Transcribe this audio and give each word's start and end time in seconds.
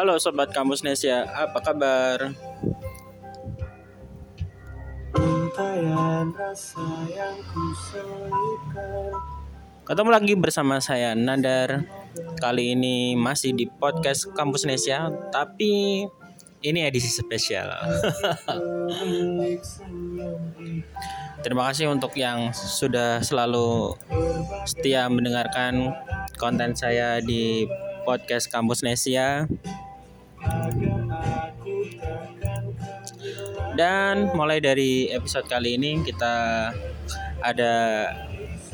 Halo 0.00 0.16
Sobat 0.16 0.48
Kampus 0.48 0.80
Nesia, 0.80 1.28
apa 1.28 1.60
kabar? 1.60 2.32
Ketemu 9.84 10.08
lagi 10.08 10.40
bersama 10.40 10.80
saya 10.80 11.12
Nandar 11.12 11.84
Kali 12.40 12.72
ini 12.72 13.12
masih 13.12 13.52
di 13.52 13.68
podcast 13.68 14.32
Kampus 14.32 14.64
Nesia 14.64 15.12
Tapi 15.36 16.08
ini 16.64 16.80
edisi 16.80 17.12
spesial. 17.12 17.68
Terima 21.44 21.68
kasih 21.68 21.92
untuk 21.92 22.16
yang 22.16 22.56
sudah 22.56 23.20
selalu 23.20 24.00
setia 24.64 25.12
mendengarkan 25.12 25.92
konten 26.40 26.72
saya 26.72 27.20
di 27.20 27.68
podcast 28.08 28.48
Kampus 28.48 28.80
Nesia 28.80 29.44
dan 33.80 34.28
mulai 34.36 34.60
dari 34.60 35.08
episode 35.08 35.48
kali 35.48 35.80
ini 35.80 36.04
kita 36.04 36.68
ada 37.40 37.74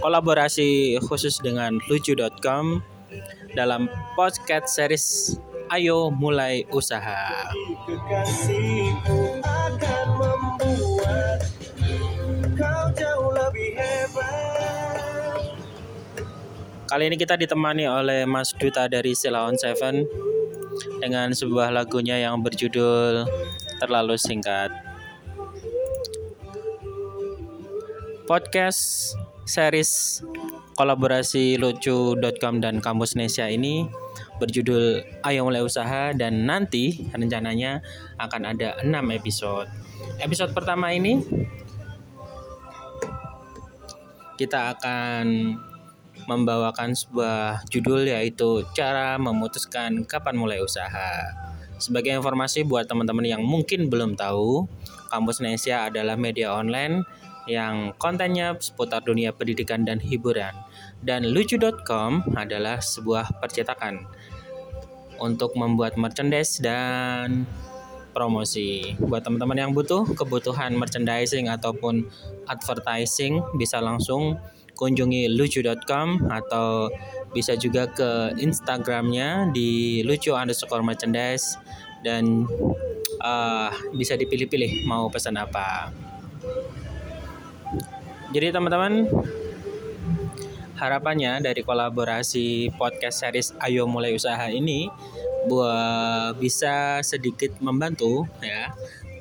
kolaborasi 0.03 0.99
khusus 1.07 1.39
dengan 1.41 1.79
lucu.com 1.87 2.83
dalam 3.55 3.89
podcast 4.19 4.77
series 4.77 5.07
Ayo 5.73 6.13
Mulai 6.13 6.63
Usaha. 6.71 7.51
Kali 16.87 17.03
ini 17.11 17.17
kita 17.19 17.35
ditemani 17.35 17.91
oleh 17.91 18.23
Mas 18.31 18.55
Duta 18.55 18.87
dari 18.87 19.11
Silaon 19.11 19.59
Seven 19.59 20.07
dengan 21.01 21.33
sebuah 21.33 21.73
lagunya 21.73 22.21
yang 22.21 22.41
berjudul 22.41 23.29
Terlalu 23.81 24.17
Singkat. 24.17 24.71
Podcast 28.27 29.15
series 29.47 30.21
kolaborasi 30.75 31.57
lucu.com 31.57 32.61
dan 32.61 32.83
Kampus 32.83 33.17
Nesia 33.17 33.49
ini 33.49 33.87
berjudul 34.37 35.01
Ayo 35.25 35.47
Mulai 35.49 35.65
Usaha 35.65 36.13
dan 36.13 36.45
nanti 36.45 37.09
rencananya 37.15 37.81
akan 38.21 38.53
ada 38.53 38.77
6 38.85 38.93
episode. 39.17 39.71
Episode 40.21 40.53
pertama 40.53 40.93
ini 40.93 41.23
kita 44.37 44.77
akan 44.77 45.57
membawakan 46.27 46.93
sebuah 46.93 47.67
judul 47.71 48.07
yaitu 48.07 48.67
cara 48.75 49.19
memutuskan 49.19 50.03
kapan 50.07 50.35
mulai 50.39 50.59
usaha. 50.63 51.33
Sebagai 51.77 52.15
informasi 52.17 52.65
buat 52.65 52.89
teman-teman 52.89 53.25
yang 53.25 53.43
mungkin 53.45 53.93
belum 53.93 54.17
tahu, 54.17 54.65
Kampus 55.13 55.45
Nesia 55.45 55.87
adalah 55.87 56.17
media 56.19 56.51
online 56.57 57.05
yang 57.47 57.95
kontennya 57.97 58.59
seputar 58.59 59.07
dunia 59.07 59.31
pendidikan 59.31 59.87
dan 59.87 60.03
hiburan. 60.03 60.53
Dan 61.05 61.31
lucu.com 61.31 62.35
adalah 62.35 62.83
sebuah 62.83 63.39
percetakan 63.39 64.03
untuk 65.23 65.55
membuat 65.55 65.95
merchandise 65.95 66.59
dan 66.59 67.47
promosi. 68.17 68.97
Buat 68.97 69.29
teman-teman 69.29 69.69
yang 69.69 69.73
butuh 69.77 70.09
kebutuhan 70.17 70.73
merchandising 70.75 71.53
ataupun 71.53 72.09
advertising 72.49 73.45
bisa 73.61 73.79
langsung 73.85 74.41
kunjungi 74.77 75.33
lucu.com 75.33 76.29
atau 76.29 76.93
bisa 77.33 77.57
juga 77.57 77.89
ke 77.91 78.37
Instagramnya 78.37 79.51
di 79.51 80.01
lucu 80.05 80.37
underscore 80.37 80.85
merchandise 80.85 81.57
dan 82.05 82.45
uh, 83.25 83.73
bisa 83.97 84.15
dipilih-pilih 84.15 84.85
mau 84.87 85.09
pesan 85.09 85.41
apa. 85.41 85.91
Jadi 88.31 88.53
teman-teman 88.53 89.09
harapannya 90.77 91.41
dari 91.41 91.65
kolaborasi 91.65 92.77
podcast 92.77 93.25
series 93.25 93.57
Ayo 93.65 93.89
Mulai 93.89 94.13
Usaha 94.13 94.53
ini 94.53 94.93
buat 95.49 96.37
bisa 96.37 97.01
sedikit 97.01 97.57
membantu 97.65 98.29
ya. 98.45 98.75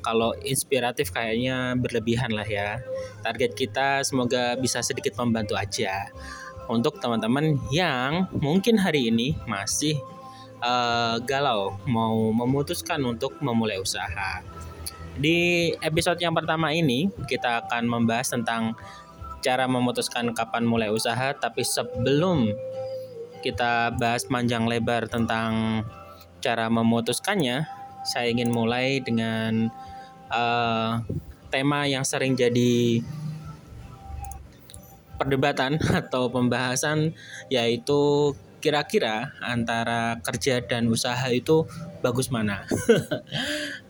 Kalau 0.06 0.38
inspiratif 0.46 1.10
kayaknya 1.10 1.74
berlebihan 1.74 2.30
lah 2.30 2.46
ya. 2.46 2.78
Target 3.26 3.58
kita 3.58 4.06
semoga 4.06 4.54
bisa 4.62 4.86
sedikit 4.86 5.18
membantu 5.18 5.58
aja 5.58 6.14
untuk 6.70 7.02
teman-teman 7.02 7.58
yang 7.74 8.30
mungkin 8.38 8.78
hari 8.78 9.10
ini 9.10 9.34
masih 9.50 9.98
uh, 10.62 11.18
galau 11.26 11.78
mau 11.90 12.30
memutuskan 12.34 13.02
untuk 13.06 13.38
memulai 13.42 13.82
usaha. 13.82 14.42
Di 15.16 15.72
episode 15.80 16.20
yang 16.20 16.36
pertama 16.36 16.76
ini 16.76 17.08
kita 17.30 17.66
akan 17.66 17.88
membahas 17.88 18.36
tentang 18.36 18.76
cara 19.40 19.70
memutuskan 19.70 20.34
kapan 20.34 20.66
mulai 20.66 20.90
usaha, 20.90 21.32
tapi 21.38 21.62
sebelum 21.62 22.50
kita 23.46 23.94
bahas 24.02 24.26
panjang 24.26 24.66
lebar 24.66 25.06
tentang 25.06 25.86
cara 26.42 26.66
memutuskannya, 26.66 27.64
saya 28.10 28.28
ingin 28.34 28.50
mulai 28.50 29.00
dengan 29.06 29.70
uh, 30.32 31.02
tema 31.50 31.88
yang 31.88 32.04
sering 32.04 32.36
jadi 32.36 33.02
perdebatan 35.16 35.80
atau 36.06 36.28
pembahasan 36.28 37.16
yaitu 37.48 38.34
kira-kira 38.60 39.30
antara 39.46 40.18
kerja 40.26 40.58
dan 40.66 40.90
usaha 40.90 41.30
itu 41.30 41.70
bagus 42.02 42.34
mana? 42.34 42.66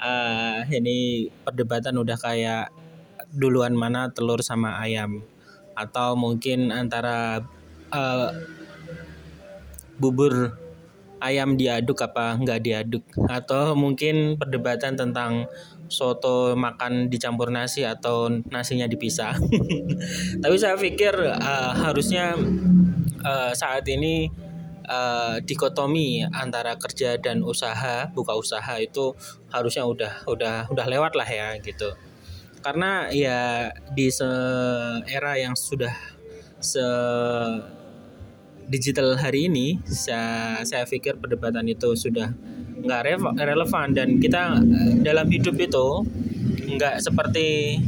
uh, 0.03 0.67
ini 0.77 1.31
perdebatan 1.47 1.95
udah 1.95 2.19
kayak 2.19 2.75
duluan 3.31 3.71
mana 3.71 4.11
telur 4.11 4.43
sama 4.43 4.79
ayam 4.83 5.23
atau 5.75 6.15
mungkin 6.15 6.71
antara 6.71 7.43
uh, 7.91 8.29
bubur 9.99 10.55
ayam 11.23 11.55
diaduk 11.55 11.99
apa 12.03 12.39
nggak 12.39 12.59
diaduk? 12.63 13.03
Atau 13.27 13.75
mungkin 13.77 14.39
perdebatan 14.39 14.95
tentang 14.99 15.47
soto 15.87 16.57
makan 16.57 17.13
dicampur 17.13 17.53
nasi 17.53 17.85
atau 17.85 18.29
nasinya 18.49 18.89
dipisah. 18.89 19.37
Tapi 20.41 20.55
saya 20.57 20.75
pikir 20.75 21.13
uh, 21.15 21.73
harusnya 21.77 22.33
uh, 23.21 23.53
saat 23.53 23.85
ini 23.85 24.29
uh, 24.89 25.37
dikotomi 25.41 26.25
antara 26.25 26.77
kerja 26.77 27.17
dan 27.21 27.41
usaha 27.45 28.09
buka 28.13 28.33
usaha 28.37 28.77
itu 28.81 29.13
harusnya 29.49 29.85
udah 29.85 30.13
udah 30.29 30.55
udah 30.73 30.85
lewat 30.89 31.13
lah 31.13 31.27
ya 31.27 31.57
gitu. 31.61 31.93
Karena 32.65 33.13
ya 33.13 33.69
di 33.93 34.09
era 35.05 35.37
yang 35.37 35.53
sudah 35.53 35.93
se 36.57 36.81
digital 38.65 39.17
hari 39.17 39.45
ini 39.49 39.77
saya 39.85 40.61
saya 40.65 40.83
pikir 40.89 41.21
perdebatan 41.21 41.65
itu 41.69 41.93
sudah 41.93 42.33
nggak 42.85 43.01
relevan 43.37 43.93
dan 43.95 44.17
kita 44.21 44.61
eh, 44.61 44.93
dalam 45.01 45.25
hidup 45.29 45.55
itu 45.57 46.05
nggak 46.65 47.01
seperti 47.01 47.79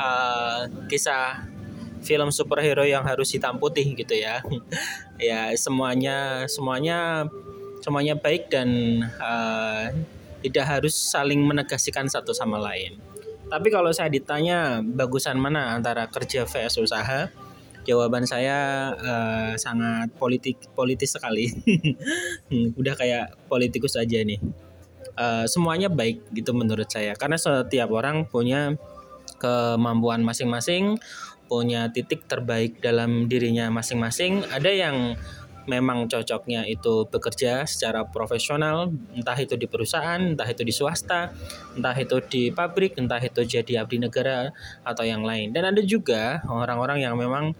uh, 0.00 0.68
kisah 0.88 1.50
film 2.00 2.32
superhero 2.32 2.84
yang 2.84 3.04
harus 3.04 3.28
hitam 3.32 3.60
putih 3.60 3.92
gitu 3.96 4.16
ya. 4.16 4.40
Ya 5.20 5.52
semuanya 5.52 6.48
semuanya 6.48 7.28
semuanya 7.84 8.16
baik 8.16 8.48
dan 8.48 8.68
uh, 9.20 9.92
tidak 10.40 10.64
harus 10.64 10.96
saling 10.96 11.44
menegasikan 11.44 12.08
satu 12.08 12.32
sama 12.32 12.56
lain. 12.56 12.96
Tapi 13.52 13.68
kalau 13.68 13.92
saya 13.92 14.08
ditanya 14.08 14.80
bagusan 14.80 15.36
mana 15.36 15.76
antara 15.76 16.08
kerja 16.08 16.48
vs 16.48 16.80
usaha 16.80 17.28
jawaban 17.84 18.24
saya 18.28 18.90
uh, 18.96 19.52
sangat 19.56 20.12
politik 20.16 20.56
politis 20.72 21.16
sekali. 21.16 21.50
Udah 22.80 22.94
kayak 22.96 23.36
politikus 23.48 23.96
aja 23.96 24.20
nih. 24.20 24.40
Uh, 25.16 25.44
semuanya 25.48 25.92
baik 25.92 26.24
gitu 26.32 26.52
menurut 26.56 26.88
saya. 26.88 27.16
Karena 27.16 27.36
setiap 27.36 27.90
orang 27.92 28.28
punya 28.28 28.76
kemampuan 29.40 30.20
masing-masing 30.20 31.00
punya 31.50 31.90
titik 31.90 32.30
terbaik 32.30 32.78
dalam 32.78 33.26
dirinya 33.26 33.66
masing-masing. 33.74 34.46
Ada 34.54 34.70
yang 34.70 34.96
memang 35.70 36.10
cocoknya 36.10 36.66
itu 36.66 37.06
bekerja 37.06 37.62
secara 37.62 38.02
profesional, 38.02 38.90
entah 39.14 39.38
itu 39.38 39.54
di 39.54 39.70
perusahaan, 39.70 40.18
entah 40.18 40.48
itu 40.50 40.66
di 40.66 40.74
swasta, 40.74 41.30
entah 41.78 41.94
itu 41.94 42.18
di 42.26 42.50
pabrik, 42.50 42.98
entah 42.98 43.22
itu 43.22 43.46
jadi 43.46 43.86
abdi 43.86 44.02
negara 44.02 44.50
atau 44.82 45.06
yang 45.06 45.22
lain. 45.22 45.54
Dan 45.54 45.70
ada 45.70 45.78
juga 45.86 46.42
orang-orang 46.50 47.06
yang 47.06 47.14
memang 47.14 47.54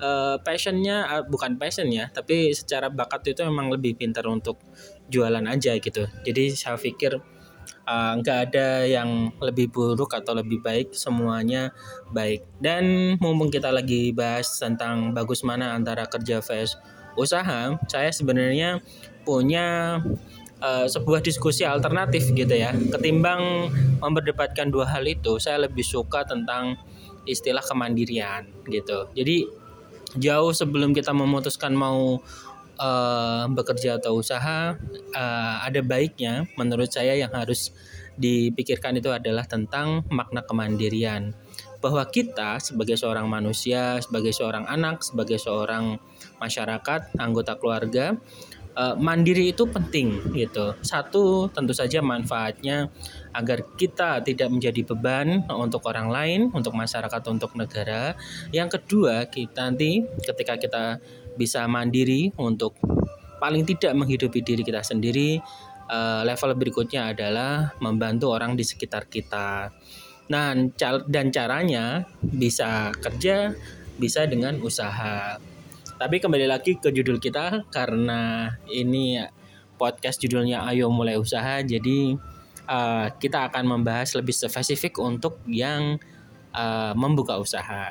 uh, 0.00 0.40
passionnya 0.40 1.04
uh, 1.04 1.22
bukan 1.28 1.60
passion 1.60 1.92
ya, 1.92 2.08
tapi 2.08 2.56
secara 2.56 2.88
bakat 2.88 3.36
itu 3.36 3.44
memang 3.44 3.68
lebih 3.68 4.00
pintar 4.00 4.24
untuk 4.24 4.56
jualan 5.12 5.44
aja 5.44 5.76
gitu. 5.76 6.08
Jadi 6.24 6.56
saya 6.56 6.80
pikir 6.80 7.20
Eh, 7.90 8.12
nggak 8.22 8.38
uh, 8.38 8.44
ada 8.46 8.68
yang 8.86 9.34
lebih 9.42 9.66
buruk 9.72 10.14
atau 10.14 10.36
lebih 10.36 10.62
baik 10.62 10.94
semuanya 10.94 11.74
baik 12.14 12.46
dan 12.62 13.16
mumpung 13.18 13.50
kita 13.50 13.66
lagi 13.72 14.14
bahas 14.14 14.46
tentang 14.62 15.10
bagus 15.10 15.42
mana 15.42 15.74
antara 15.74 16.06
kerja 16.06 16.38
vs 16.38 16.78
usaha 17.20 17.76
saya 17.86 18.10
sebenarnya 18.10 18.80
punya 19.22 20.00
uh, 20.60 20.86
sebuah 20.88 21.20
diskusi 21.24 21.64
alternatif 21.64 22.32
gitu 22.32 22.54
ya. 22.54 22.72
Ketimbang 22.72 23.72
memperdebatkan 24.00 24.72
dua 24.72 24.88
hal 24.88 25.04
itu, 25.04 25.36
saya 25.36 25.68
lebih 25.68 25.84
suka 25.84 26.24
tentang 26.24 26.80
istilah 27.28 27.62
kemandirian 27.64 28.48
gitu. 28.68 29.12
Jadi 29.12 29.44
jauh 30.16 30.52
sebelum 30.56 30.96
kita 30.96 31.12
memutuskan 31.12 31.76
mau 31.76 32.20
uh, 32.80 33.44
bekerja 33.52 34.00
atau 34.00 34.18
usaha, 34.18 34.74
uh, 35.14 35.56
ada 35.60 35.80
baiknya 35.84 36.48
menurut 36.56 36.88
saya 36.88 37.16
yang 37.16 37.32
harus 37.36 37.72
dipikirkan 38.20 39.00
itu 39.00 39.08
adalah 39.08 39.48
tentang 39.48 40.04
makna 40.12 40.44
kemandirian 40.44 41.32
bahwa 41.80 42.04
kita 42.08 42.60
sebagai 42.60 42.96
seorang 43.00 43.26
manusia, 43.26 43.96
sebagai 44.04 44.36
seorang 44.36 44.68
anak, 44.68 45.00
sebagai 45.00 45.40
seorang 45.40 45.96
masyarakat, 46.38 47.16
anggota 47.16 47.56
keluarga 47.56 48.16
uh, 48.76 48.94
mandiri 48.96 49.50
itu 49.50 49.66
penting 49.66 50.20
gitu. 50.36 50.76
Satu 50.84 51.48
tentu 51.50 51.72
saja 51.74 52.02
manfaatnya 52.04 52.90
agar 53.34 53.64
kita 53.74 54.22
tidak 54.22 54.48
menjadi 54.50 54.82
beban 54.86 55.46
untuk 55.50 55.86
orang 55.86 56.10
lain, 56.10 56.40
untuk 56.52 56.74
masyarakat, 56.76 57.22
untuk 57.30 57.54
negara. 57.56 58.14
Yang 58.54 58.80
kedua, 58.80 59.26
kita 59.26 59.70
nanti 59.70 60.04
ketika 60.22 60.58
kita 60.60 60.84
bisa 61.38 61.64
mandiri 61.70 62.34
untuk 62.36 62.76
paling 63.40 63.64
tidak 63.64 63.96
menghidupi 63.96 64.44
diri 64.44 64.60
kita 64.60 64.84
sendiri, 64.84 65.40
uh, 65.88 66.22
level 66.26 66.52
berikutnya 66.58 67.16
adalah 67.16 67.72
membantu 67.80 68.30
orang 68.34 68.54
di 68.54 68.64
sekitar 68.66 69.08
kita. 69.08 69.72
Nah, 70.30 70.54
dan 71.10 71.34
caranya 71.34 72.06
bisa 72.22 72.94
kerja, 72.94 73.50
bisa 73.98 74.30
dengan 74.30 74.62
usaha. 74.62 75.42
Tapi 75.98 76.16
kembali 76.22 76.46
lagi 76.46 76.78
ke 76.78 76.94
judul 76.94 77.18
kita 77.18 77.66
karena 77.68 78.54
ini 78.70 79.20
podcast 79.74 80.22
judulnya 80.22 80.64
Ayo 80.70 80.88
Mulai 80.88 81.18
Usaha. 81.18 81.58
Jadi 81.66 82.14
uh, 82.70 83.06
kita 83.18 83.50
akan 83.50 83.76
membahas 83.76 84.14
lebih 84.14 84.32
spesifik 84.32 85.02
untuk 85.02 85.42
yang 85.50 85.98
uh, 86.54 86.94
membuka 86.94 87.36
usaha 87.36 87.90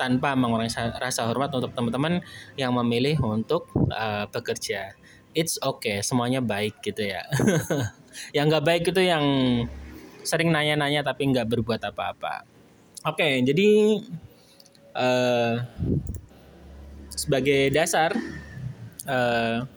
tanpa 0.00 0.32
mengurangi 0.34 0.72
rasa 0.96 1.28
hormat 1.28 1.52
untuk 1.52 1.76
teman-teman 1.76 2.24
yang 2.56 2.72
memilih 2.80 3.20
untuk 3.20 3.68
uh, 3.92 4.24
bekerja. 4.32 4.96
It's 5.36 5.60
okay, 5.60 6.00
semuanya 6.00 6.40
baik 6.40 6.80
gitu 6.80 7.12
ya. 7.12 7.28
yang 8.36 8.48
nggak 8.48 8.64
baik 8.64 8.82
itu 8.88 9.02
yang 9.04 9.26
sering 10.24 10.50
nanya-nanya 10.50 11.04
tapi 11.04 11.28
nggak 11.30 11.46
berbuat 11.46 11.80
apa-apa. 11.84 12.42
Oke, 13.04 13.20
okay, 13.20 13.32
jadi 13.44 13.68
uh, 14.96 15.54
sebagai 17.12 17.68
dasar 17.70 18.16
uh, 19.04 19.68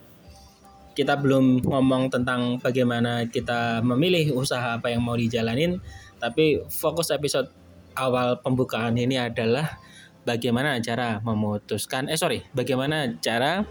kita 0.97 1.13
belum 1.19 1.61
ngomong 1.61 2.09
tentang 2.09 2.57
bagaimana 2.57 3.29
kita 3.29 3.85
memilih 3.85 4.33
usaha 4.33 4.79
apa 4.79 4.89
yang 4.89 5.05
mau 5.05 5.13
dijalanin, 5.13 5.77
tapi 6.17 6.63
fokus 6.71 7.13
episode 7.13 7.51
awal 7.93 8.41
pembukaan 8.41 8.97
ini 8.97 9.21
adalah 9.21 9.77
bagaimana 10.25 10.81
cara 10.81 11.21
memutuskan 11.21 12.09
eh 12.11 12.19
sorry 12.19 12.43
bagaimana 12.51 13.15
cara 13.21 13.63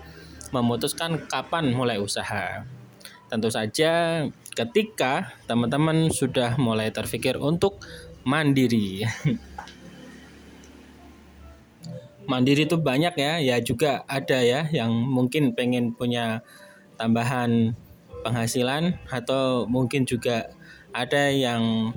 memutuskan 0.55 1.27
kapan 1.27 1.75
mulai 1.75 1.99
usaha. 1.99 2.63
Tentu 3.27 3.51
saja 3.51 4.23
ketika 4.57 5.37
teman-teman 5.45 6.09
sudah 6.09 6.57
mulai 6.57 6.89
terpikir 6.89 7.37
untuk 7.37 7.77
mandiri. 8.25 9.05
mandiri 12.27 12.67
itu 12.67 12.75
banyak 12.75 13.15
ya 13.15 13.39
ya 13.39 13.57
juga 13.63 14.03
ada 14.11 14.43
ya 14.43 14.67
yang 14.75 14.91
mungkin 14.91 15.55
pengen 15.55 15.95
punya 15.95 16.43
tambahan 16.99 17.79
penghasilan 18.27 18.99
atau 19.07 19.71
mungkin 19.71 20.03
juga 20.03 20.51
ada 20.91 21.31
yang 21.31 21.95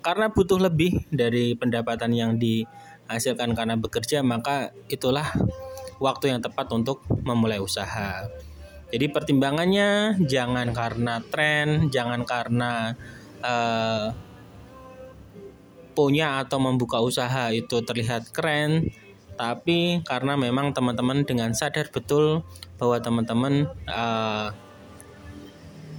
karena 0.00 0.32
butuh 0.32 0.56
lebih 0.56 1.04
dari 1.12 1.52
pendapatan 1.52 2.16
yang 2.16 2.40
dihasilkan 2.40 3.52
karena 3.52 3.76
bekerja 3.76 4.24
maka 4.24 4.72
itulah 4.88 5.28
waktu 6.00 6.32
yang 6.32 6.40
tepat 6.40 6.72
untuk 6.72 7.04
memulai 7.24 7.60
usaha. 7.60 8.24
Jadi 8.86 9.06
pertimbangannya 9.10 10.20
jangan 10.30 10.70
karena 10.70 11.18
tren, 11.26 11.90
jangan 11.90 12.22
karena 12.22 12.94
uh, 13.42 14.14
punya 15.96 16.44
atau 16.44 16.62
membuka 16.62 17.02
usaha 17.02 17.50
itu 17.50 17.82
terlihat 17.82 18.30
keren, 18.30 18.92
tapi 19.34 20.04
karena 20.06 20.38
memang 20.38 20.70
teman-teman 20.70 21.26
dengan 21.26 21.50
sadar 21.50 21.90
betul 21.90 22.46
bahwa 22.78 22.96
teman-teman 23.02 23.66
uh, 23.90 24.54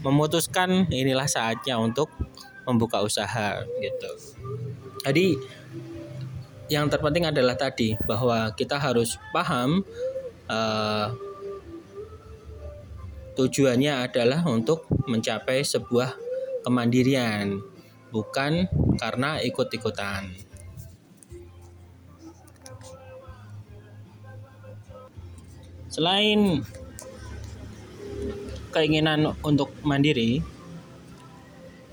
memutuskan 0.06 0.88
inilah 0.88 1.28
saatnya 1.28 1.75
untuk 1.75 2.07
membuka 2.63 3.04
usaha 3.04 3.68
gitu. 3.83 4.12
Jadi 5.04 5.36
yang 6.68 6.88
terpenting 6.92 7.28
adalah 7.28 7.56
tadi 7.56 7.95
bahwa 8.07 8.51
kita 8.56 8.75
harus 8.80 9.16
paham 9.31 9.83
uh, 10.51 11.27
tujuannya 13.38 14.10
adalah 14.10 14.42
untuk 14.50 14.89
mencapai 15.06 15.62
sebuah 15.62 16.18
kemandirian, 16.66 17.62
bukan 18.10 18.66
karena 18.98 19.38
ikut-ikutan. 19.45 20.34
Selain 25.88 26.66
keinginan 28.74 29.38
untuk 29.45 29.69
mandiri, 29.86 30.42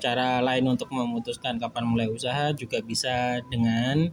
cara 0.01 0.41
lain 0.45 0.69
untuk 0.69 0.93
memutuskan 0.93 1.57
kapan 1.57 1.85
mulai 1.85 2.09
usaha 2.09 2.53
juga 2.53 2.81
bisa 2.85 3.41
dengan 3.49 4.13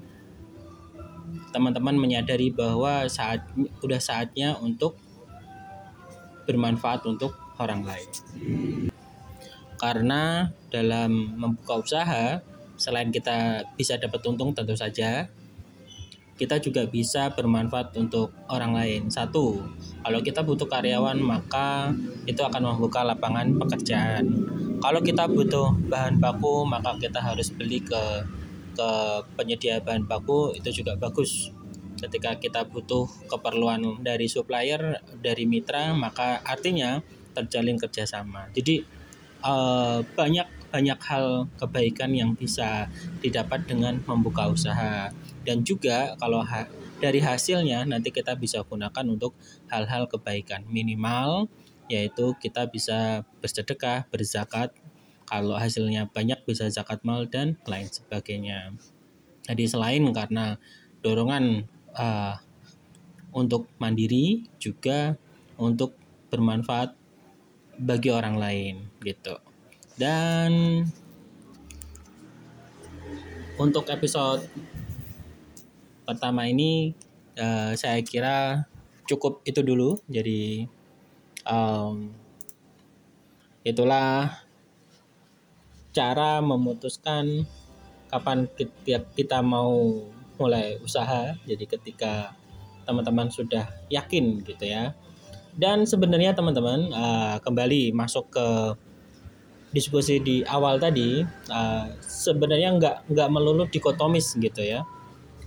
teman-teman 1.52 2.00
menyadari 2.00 2.52
bahwa 2.52 3.08
saat 3.12 3.44
udah 3.84 4.00
saatnya 4.00 4.56
untuk 4.64 4.96
bermanfaat 6.46 7.06
untuk 7.06 7.36
orang 7.62 7.86
lain. 7.86 8.10
Karena 9.82 10.50
dalam 10.70 11.38
membuka 11.38 11.82
usaha, 11.82 12.42
selain 12.78 13.10
kita 13.10 13.66
bisa 13.78 13.98
dapat 13.98 14.22
untung 14.30 14.54
tentu 14.54 14.78
saja, 14.78 15.30
kita 16.42 16.58
juga 16.58 16.90
bisa 16.90 17.30
bermanfaat 17.38 17.94
untuk 18.02 18.34
orang 18.50 18.74
lain. 18.74 19.02
Satu, 19.14 19.62
kalau 20.02 20.20
kita 20.26 20.42
butuh 20.42 20.66
karyawan 20.66 21.22
maka 21.22 21.94
itu 22.26 22.42
akan 22.42 22.74
membuka 22.74 23.06
lapangan 23.06 23.54
pekerjaan. 23.62 24.26
Kalau 24.82 25.02
kita 25.06 25.30
butuh 25.30 25.70
bahan 25.86 26.18
baku 26.18 26.66
maka 26.66 26.98
kita 26.98 27.22
harus 27.22 27.54
beli 27.54 27.86
ke 27.86 28.02
ke 28.74 28.90
penyedia 29.38 29.78
bahan 29.86 30.10
baku 30.10 30.58
itu 30.58 30.82
juga 30.82 30.98
bagus. 30.98 31.54
Ketika 32.02 32.42
kita 32.42 32.66
butuh 32.66 33.06
keperluan 33.30 34.02
dari 34.02 34.26
supplier, 34.26 34.98
dari 35.22 35.46
mitra, 35.46 35.94
maka 35.94 36.42
artinya 36.42 37.00
terjalin 37.38 37.78
kerjasama. 37.78 38.50
Jadi 38.52 38.82
uh, 39.46 40.02
banyak 40.04 40.48
banyak 40.72 41.00
hal 41.04 41.52
kebaikan 41.60 42.16
yang 42.16 42.32
bisa 42.34 42.88
didapat 43.20 43.68
dengan 43.68 44.00
membuka 44.08 44.48
usaha 44.48 45.12
dan 45.44 45.68
juga 45.68 46.16
kalau 46.16 46.42
dari 47.04 47.20
hasilnya 47.20 47.84
nanti 47.84 48.10
kita 48.14 48.40
bisa 48.40 48.64
gunakan 48.64 49.04
untuk 49.04 49.36
hal-hal 49.68 50.08
kebaikan 50.08 50.64
minimal 50.72 51.52
yaitu 51.92 52.32
kita 52.40 52.72
bisa 52.72 53.28
bersedekah, 53.44 54.08
berzakat, 54.08 54.72
kalau 55.28 55.60
hasilnya 55.60 56.08
banyak 56.08 56.40
bisa 56.48 56.72
zakat 56.72 57.04
mal 57.04 57.28
dan 57.28 57.60
lain 57.68 57.92
sebagainya. 57.92 58.72
Jadi 59.44 59.68
selain 59.68 60.04
karena 60.16 60.56
dorongan 61.04 61.68
uh, 61.96 62.36
untuk 63.32 63.68
mandiri 63.80 64.48
juga 64.60 65.16
untuk 65.56 65.96
bermanfaat 66.32 66.96
bagi 67.80 68.12
orang 68.12 68.36
lain 68.38 68.76
gitu. 69.02 69.40
Dan 69.96 70.84
untuk 73.60 73.88
episode 73.92 74.48
pertama 76.08 76.48
ini 76.50 76.96
uh, 77.38 77.72
saya 77.78 78.02
kira 78.04 78.66
cukup 79.08 79.44
itu 79.48 79.62
dulu. 79.64 80.00
Jadi 80.08 80.68
um, 81.48 82.12
itulah 83.62 84.42
cara 85.92 86.40
memutuskan 86.40 87.44
kapan 88.08 88.48
kita, 88.56 89.04
kita 89.16 89.40
mau 89.44 90.08
mulai 90.42 90.82
usaha. 90.82 91.38
Jadi 91.46 91.70
ketika 91.70 92.34
teman-teman 92.90 93.30
sudah 93.30 93.70
yakin 93.94 94.42
gitu 94.42 94.66
ya. 94.66 94.98
Dan 95.54 95.86
sebenarnya 95.86 96.34
teman-teman 96.34 96.90
uh, 96.90 97.38
kembali 97.46 97.94
masuk 97.94 98.34
ke 98.34 98.48
diskusi 99.72 100.20
di 100.20 100.44
awal 100.44 100.82
tadi 100.82 101.24
uh, 101.48 101.86
sebenarnya 102.04 102.76
nggak 102.76 102.96
nggak 103.08 103.30
melulu 103.32 103.64
dikotomis 103.72 104.36
gitu 104.36 104.60
ya 104.60 104.84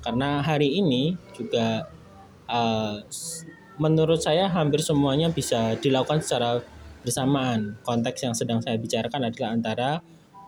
karena 0.01 0.41
hari 0.45 0.81
ini 0.81 1.17
juga 1.37 1.89
uh, 2.49 3.01
menurut 3.81 4.21
saya 4.21 4.53
hampir 4.53 4.85
semuanya 4.85 5.33
bisa 5.33 5.81
dilakukan 5.81 6.21
secara 6.21 6.61
bersamaan. 7.01 7.81
Konteks 7.85 8.21
yang 8.21 8.37
sedang 8.37 8.61
saya 8.61 8.77
bicarakan 8.77 9.33
adalah 9.33 9.51
antara 9.53 9.91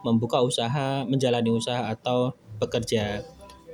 membuka 0.04 0.44
usaha, 0.44 1.04
menjalani 1.08 1.48
usaha 1.52 1.88
atau 1.88 2.36
bekerja. 2.60 3.24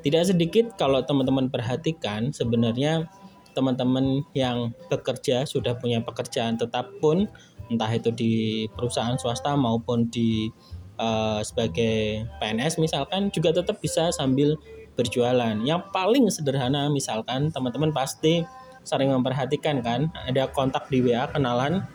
Tidak 0.03 0.23
sedikit 0.35 0.75
kalau 0.75 0.99
teman-teman 1.07 1.47
perhatikan 1.47 2.35
sebenarnya 2.35 3.07
teman-teman 3.53 4.27
yang 4.33 4.73
bekerja 4.89 5.45
sudah 5.45 5.77
punya 5.77 6.01
pekerjaan 6.01 6.57
tetap 6.57 6.89
pun 6.99 7.29
entah 7.71 7.89
itu 7.93 8.11
di 8.13 8.67
perusahaan 8.75 9.17
swasta 9.17 9.55
maupun 9.55 10.09
di 10.11 10.51
uh, 10.99 11.41
sebagai 11.41 12.27
PNS 12.41 12.83
misalkan 12.83 13.33
juga 13.33 13.55
tetap 13.55 13.79
bisa 13.81 14.11
sambil 14.11 14.59
berjualan. 14.99 15.57
Yang 15.65 15.89
paling 15.95 16.29
sederhana 16.29 16.93
misalkan 16.93 17.49
teman-teman 17.49 17.95
pasti 17.95 18.45
sering 18.85 19.15
memperhatikan 19.15 19.81
kan? 19.81 20.11
Ada 20.29 20.51
kontak 20.53 20.91
di 20.93 21.01
WA 21.01 21.25
kenalan. 21.31 21.87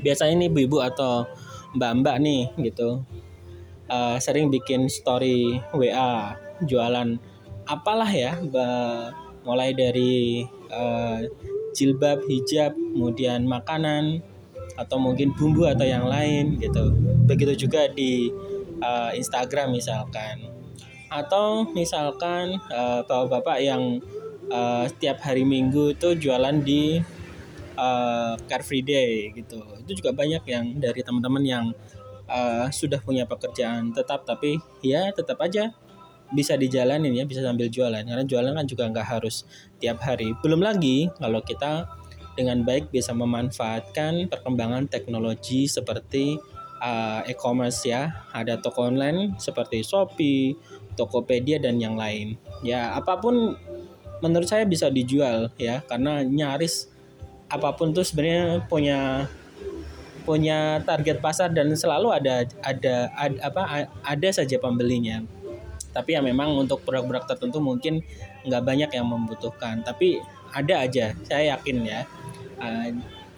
Biasanya 0.00 0.38
ini 0.38 0.46
ibu-ibu 0.48 0.80
atau 0.80 1.26
mbak-mbak 1.76 2.16
nih 2.22 2.42
gitu. 2.72 3.02
Uh, 3.92 4.16
sering 4.16 4.48
bikin 4.48 4.88
story 4.88 5.60
WA 5.76 6.38
jualan 6.64 7.20
apalah 7.72 8.08
ya 8.08 8.36
mulai 9.42 9.72
dari 9.72 10.44
uh, 10.68 11.24
jilbab 11.72 12.20
hijab 12.28 12.76
kemudian 12.76 13.48
makanan 13.48 14.20
atau 14.76 14.96
mungkin 15.00 15.32
bumbu 15.36 15.64
atau 15.68 15.84
yang 15.84 16.04
lain 16.04 16.60
gitu 16.60 16.92
begitu 17.24 17.66
juga 17.68 17.88
di 17.92 18.28
uh, 18.84 19.10
Instagram 19.16 19.72
misalkan 19.72 20.52
atau 21.12 21.68
misalkan 21.76 22.56
uh, 22.72 23.04
bapak-bapak 23.04 23.58
yang 23.60 24.00
uh, 24.48 24.88
setiap 24.88 25.20
hari 25.20 25.44
Minggu 25.44 25.92
itu 25.92 26.16
jualan 26.16 26.56
di 26.64 27.04
uh, 27.76 28.34
Car 28.48 28.64
Free 28.64 28.80
Day 28.80 29.28
gitu. 29.36 29.60
Itu 29.84 30.00
juga 30.00 30.16
banyak 30.16 30.42
yang 30.48 30.80
dari 30.80 31.04
teman-teman 31.04 31.44
yang 31.44 31.64
uh, 32.32 32.66
sudah 32.72 32.98
punya 33.04 33.28
pekerjaan 33.28 33.92
tetap 33.92 34.24
tapi 34.24 34.56
ya 34.80 35.12
tetap 35.12 35.36
aja 35.44 35.76
bisa 36.32 36.56
dijalanin 36.56 37.12
ya 37.12 37.24
bisa 37.28 37.44
sambil 37.44 37.68
jualan. 37.68 38.02
Karena 38.02 38.24
jualan 38.24 38.52
kan 38.56 38.66
juga 38.66 38.88
nggak 38.88 39.08
harus 39.08 39.44
tiap 39.78 40.00
hari. 40.02 40.32
Belum 40.40 40.60
lagi 40.64 41.12
kalau 41.20 41.44
kita 41.44 41.86
dengan 42.32 42.64
baik 42.64 42.88
bisa 42.88 43.12
memanfaatkan 43.12 44.32
perkembangan 44.32 44.88
teknologi 44.88 45.68
seperti 45.68 46.40
uh, 46.80 47.20
e-commerce 47.28 47.84
ya. 47.84 48.26
Ada 48.32 48.58
toko 48.58 48.88
online 48.88 49.36
seperti 49.36 49.84
Shopee, 49.84 50.56
Tokopedia 50.96 51.60
dan 51.60 51.78
yang 51.78 51.94
lain. 51.94 52.40
Ya 52.64 52.96
apa 52.96 53.20
pun 53.20 53.54
menurut 54.24 54.48
saya 54.48 54.64
bisa 54.64 54.88
dijual 54.88 55.52
ya. 55.60 55.84
Karena 55.84 56.24
nyaris 56.24 56.88
apa 57.52 57.76
pun 57.76 57.92
tuh 57.92 58.02
sebenarnya 58.02 58.64
punya 58.64 59.28
punya 60.22 60.78
target 60.86 61.18
pasar 61.18 61.50
dan 61.50 61.74
selalu 61.74 62.14
ada 62.14 62.46
ada, 62.62 63.10
ada 63.18 63.38
apa 63.42 63.62
ada 64.06 64.28
saja 64.30 64.54
pembelinya 64.62 65.26
tapi 65.92 66.16
ya 66.16 66.20
memang 66.24 66.56
untuk 66.56 66.82
produk-produk 66.82 67.28
tertentu 67.36 67.60
mungkin 67.60 68.00
nggak 68.48 68.62
banyak 68.64 68.90
yang 68.92 69.06
membutuhkan. 69.06 69.84
Tapi 69.84 70.18
ada 70.52 70.84
aja 70.84 71.16
saya 71.24 71.56
yakin 71.56 71.76
ya. 71.84 72.00
Uh, 72.58 72.92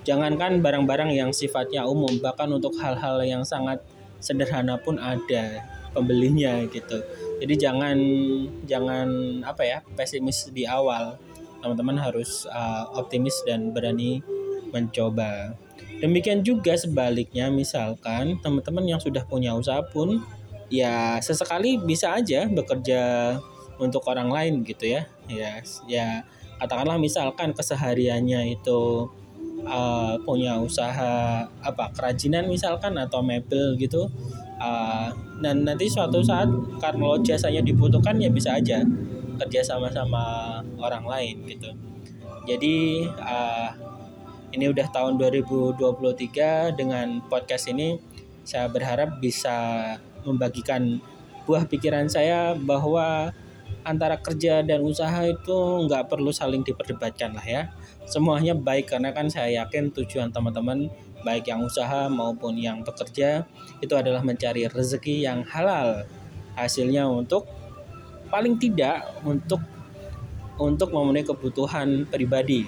jangankan 0.07 0.61
barang-barang 0.61 1.11
yang 1.15 1.31
sifatnya 1.35 1.87
umum 1.87 2.21
bahkan 2.21 2.51
untuk 2.53 2.77
hal-hal 2.79 3.19
yang 3.25 3.43
sangat 3.43 3.81
sederhana 4.21 4.79
pun 4.81 4.97
ada 4.97 5.61
pembelinya 5.95 6.65
gitu. 6.69 7.03
Jadi 7.39 7.55
jangan 7.59 7.97
jangan 8.67 9.09
apa 9.47 9.63
ya 9.63 9.79
pesimis 9.95 10.51
di 10.51 10.65
awal. 10.67 11.19
Teman-teman 11.61 11.97
harus 11.97 12.45
uh, 12.51 12.93
optimis 12.93 13.41
dan 13.49 13.73
berani 13.73 14.21
mencoba. 14.69 15.57
Demikian 16.03 16.45
juga 16.45 16.77
sebaliknya 16.77 17.49
misalkan 17.49 18.37
teman-teman 18.45 18.85
yang 18.85 19.01
sudah 19.01 19.25
punya 19.25 19.57
usaha 19.57 19.81
pun 19.81 20.21
ya 20.75 21.23
sesekali 21.23 21.79
bisa 21.79 22.19
aja 22.19 22.51
bekerja 22.51 23.35
untuk 23.79 24.03
orang 24.11 24.27
lain 24.31 24.55
gitu 24.67 24.91
ya. 24.91 25.07
Ya 25.31 25.63
ya 25.87 26.27
katakanlah 26.59 26.99
misalkan 26.99 27.55
kesehariannya 27.55 28.59
itu 28.59 29.07
uh, 29.67 30.15
punya 30.27 30.59
usaha 30.59 31.47
apa 31.47 31.85
kerajinan 31.95 32.51
misalkan 32.51 32.99
atau 32.99 33.23
mebel 33.23 33.75
gitu 33.79 34.11
uh, 34.59 35.09
dan 35.43 35.67
nanti 35.67 35.91
suatu 35.91 36.23
saat 36.23 36.47
kalau 36.79 37.19
jasanya 37.23 37.63
dibutuhkan 37.63 38.19
ya 38.19 38.31
bisa 38.31 38.59
aja 38.59 38.83
kerja 39.35 39.61
sama 39.67 39.91
sama 39.91 40.25
orang 40.79 41.05
lain 41.07 41.37
gitu. 41.51 41.71
Jadi 42.45 43.09
uh, 43.19 43.71
ini 44.55 44.71
udah 44.71 44.87
tahun 44.95 45.19
2023 45.19 46.79
dengan 46.79 47.19
podcast 47.27 47.67
ini 47.73 47.99
saya 48.47 48.71
berharap 48.71 49.19
bisa 49.19 49.57
membagikan 50.25 51.01
buah 51.45 51.69
pikiran 51.69 52.09
saya 52.09 52.57
bahwa 52.57 53.33
antara 53.85 54.17
kerja 54.17 54.65
dan 54.65 54.81
usaha 54.81 55.29
itu 55.29 55.57
nggak 55.85 56.09
perlu 56.09 56.33
saling 56.33 56.65
diperdebatkan 56.65 57.37
lah 57.37 57.45
ya. 57.45 57.63
Semuanya 58.09 58.57
baik 58.57 58.93
karena 58.97 59.13
kan 59.13 59.29
saya 59.29 59.65
yakin 59.65 59.93
tujuan 59.93 60.33
teman-teman 60.33 60.89
baik 61.25 61.49
yang 61.49 61.65
usaha 61.65 62.09
maupun 62.09 62.57
yang 62.57 62.81
bekerja 62.85 63.45
itu 63.81 63.95
adalah 63.97 64.25
mencari 64.25 64.69
rezeki 64.69 65.25
yang 65.29 65.45
halal. 65.45 66.09
Hasilnya 66.57 67.05
untuk 67.09 67.49
paling 68.33 68.57
tidak 68.57 69.05
untuk 69.25 69.61
untuk 70.57 70.95
memenuhi 70.95 71.27
kebutuhan 71.27 72.07
pribadi 72.07 72.65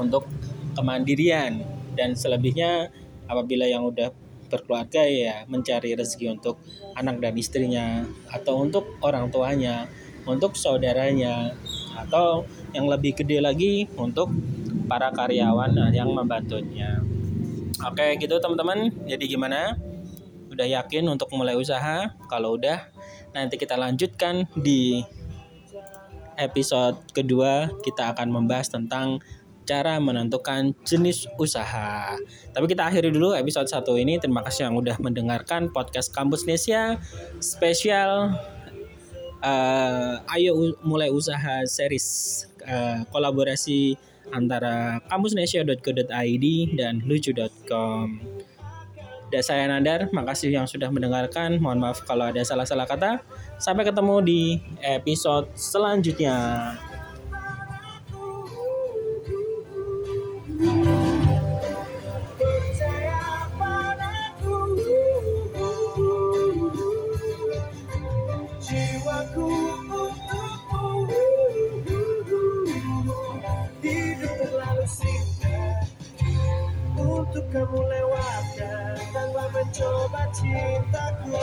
untuk 0.00 0.24
kemandirian 0.72 1.60
dan 1.92 2.16
selebihnya 2.16 2.88
apabila 3.28 3.68
yang 3.68 3.84
udah 3.84 4.08
berkeluarga 4.52 5.08
ya 5.08 5.48
mencari 5.48 5.96
rezeki 5.96 6.36
untuk 6.36 6.60
anak 6.92 7.24
dan 7.24 7.32
istrinya 7.40 8.04
atau 8.28 8.60
untuk 8.60 9.00
orang 9.00 9.32
tuanya 9.32 9.88
untuk 10.28 10.54
saudaranya 10.54 11.56
atau 11.96 12.44
yang 12.76 12.86
lebih 12.88 13.16
gede 13.16 13.40
lagi 13.40 13.88
untuk 13.96 14.28
para 14.86 15.08
karyawan 15.12 15.92
yang 15.96 16.12
membantunya. 16.12 17.00
Oke, 17.82 18.20
gitu 18.20 18.38
teman-teman. 18.38 18.92
Jadi 19.08 19.24
gimana? 19.26 19.74
Udah 20.52 20.68
yakin 20.68 21.08
untuk 21.08 21.32
mulai 21.34 21.56
usaha? 21.56 22.12
Kalau 22.28 22.60
udah, 22.60 22.92
nanti 23.34 23.58
kita 23.58 23.74
lanjutkan 23.74 24.46
di 24.54 25.02
episode 26.36 26.96
kedua 27.12 27.68
kita 27.84 28.16
akan 28.16 28.32
membahas 28.32 28.72
tentang 28.72 29.20
cara 29.72 29.96
menentukan 29.96 30.76
jenis 30.84 31.24
usaha. 31.40 32.12
Tapi 32.52 32.64
kita 32.68 32.92
akhiri 32.92 33.08
dulu 33.08 33.32
episode 33.32 33.72
satu 33.72 33.96
ini. 33.96 34.20
Terima 34.20 34.44
kasih 34.44 34.68
yang 34.68 34.76
udah 34.76 35.00
mendengarkan 35.00 35.72
podcast 35.72 36.12
Kampus 36.12 36.44
Nesia 36.44 37.00
spesial 37.40 38.36
uh, 39.40 40.14
ayo 40.36 40.76
mulai 40.84 41.08
usaha 41.08 41.64
series 41.64 42.44
uh, 42.68 43.00
kolaborasi 43.08 43.96
antara 44.36 45.00
kampusnesia.co.id 45.08 46.46
dan 46.76 47.00
lucu.com. 47.08 48.20
Dan 49.32 49.40
saya 49.40 49.64
Nandar, 49.64 50.12
makasih 50.12 50.52
yang 50.52 50.68
sudah 50.68 50.92
mendengarkan. 50.92 51.56
Mohon 51.56 51.88
maaf 51.88 52.04
kalau 52.04 52.28
ada 52.28 52.44
salah-salah 52.44 52.84
kata. 52.84 53.24
Sampai 53.56 53.88
ketemu 53.88 54.20
di 54.20 54.60
episode 54.84 55.48
selanjutnya. 55.56 56.76
Kamu 77.52 77.84
lewatkan 77.84 78.96
tanpa 79.12 79.44
mencoba 79.52 80.24
cintaku 80.32 81.36